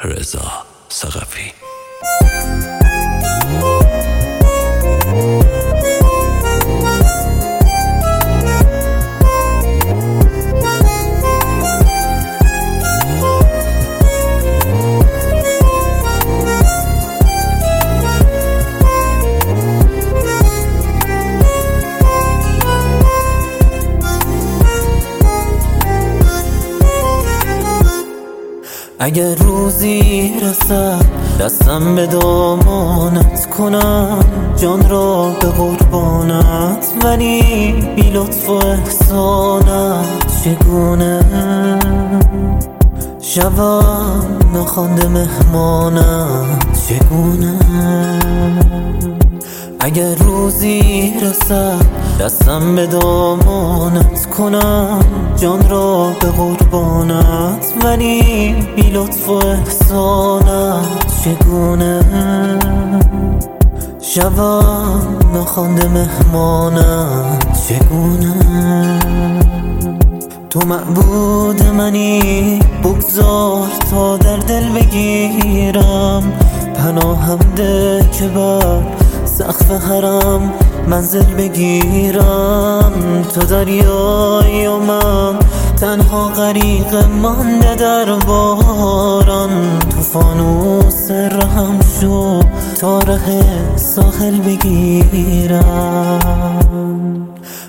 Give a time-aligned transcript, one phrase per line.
[0.00, 1.67] Reza Sarafi.
[29.00, 31.04] اگر روزی رسد
[31.40, 34.18] دستم به دامانت کنم
[34.56, 36.86] جان را به قربانت.
[37.04, 41.20] ولی بی لطف و احسانت چگونه؟
[43.20, 47.58] شوم نخوانده مهمانت چگونه؟
[49.80, 55.00] اگر روزی رسد دستم به دامانت کنم.
[55.36, 57.72] جان را به قربانت.
[57.84, 62.00] ولی بی لطف و احسانت چگونه؟
[64.00, 68.98] شوم نخوانده مهمانت چگونه؟
[70.50, 72.58] تو معبود منی.
[72.84, 76.32] بگذار تا در دل بگیرم.
[76.74, 78.82] پناهم ده که بر
[79.24, 80.52] سقف حرم
[80.90, 82.92] منزل بگیرم
[83.34, 85.38] تو دریای و من.
[85.80, 92.42] تنها غریق مانده در باران تو فانوس رهم شو
[92.80, 96.18] تا ره ساحل بگیرم.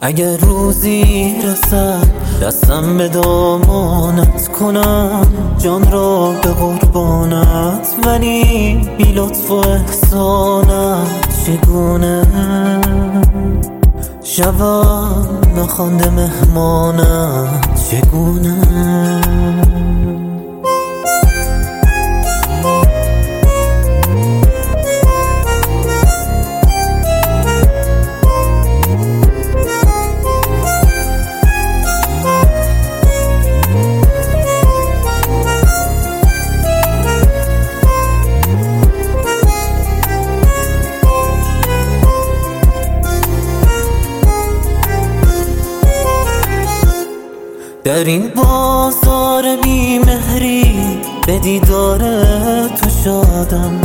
[0.00, 5.26] اگر روزی رسد دستم به دامانت کنم.
[5.58, 12.22] جان را به قربانت ولی بی لطف و احسانت چگونه؟
[14.22, 18.56] شوم نخوانده مهمانت چگونه؟
[47.84, 51.98] در این بازار بی مهری به دیدار
[52.68, 53.80] تو شادم.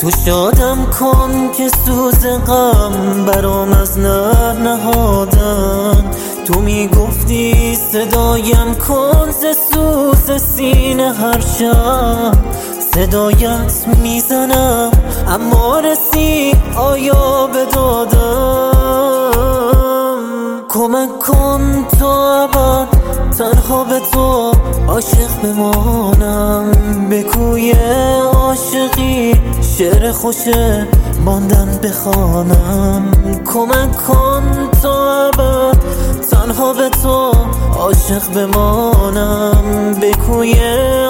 [0.00, 6.10] تو شادم کن که سوز غم برام از نر نهادن.
[6.46, 12.32] تو می‌گفتی صدایم کن ز سوز سینه هر شب.
[12.94, 14.90] صدایت می‌زنم
[15.28, 18.70] اما رسی آیا به دادم
[20.68, 22.89] کمک کن تا ابد
[23.40, 24.52] تنها به تو
[24.88, 26.72] عاشق بمانم.
[27.10, 27.72] به کوی
[28.32, 29.34] عاشقی
[29.78, 30.36] شعر خوش
[31.24, 33.10] ماندن بخوانم.
[33.54, 35.78] کمک کن تا ابد
[36.30, 37.32] تنها به تو
[37.78, 39.94] عاشق بمانم.
[40.00, 40.54] به کوی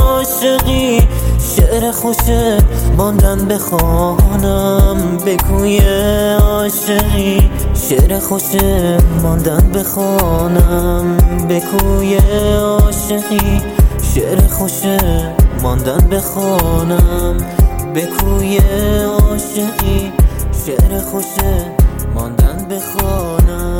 [0.00, 1.08] عاشقی
[1.56, 2.16] شعر خوش
[2.96, 5.18] ماندن بخوانم.
[5.24, 5.80] به کوی
[6.40, 7.45] عاشقی
[7.88, 8.42] شعر خوش
[9.22, 11.16] ماندن بخوانم
[11.48, 12.16] به کوی
[12.58, 13.62] عاشقی.
[14.14, 14.82] شعر خوش
[15.62, 17.36] ماندن بخوانم
[17.94, 18.58] به کوی
[19.06, 20.12] عاشقی.
[20.66, 21.24] شعر خوش
[22.14, 23.75] ماندن بخوانم